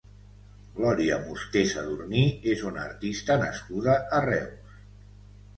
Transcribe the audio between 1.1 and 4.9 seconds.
Musté Sadurní és una artista nascuda a Reus.